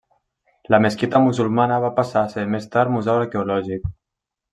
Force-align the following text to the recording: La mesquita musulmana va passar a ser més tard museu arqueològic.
La 0.75 0.77
mesquita 0.85 1.19
musulmana 1.25 1.77
va 1.83 1.91
passar 1.99 2.23
a 2.23 2.31
ser 2.31 2.45
més 2.55 2.65
tard 2.77 2.95
museu 2.95 3.21
arqueològic. 3.27 3.87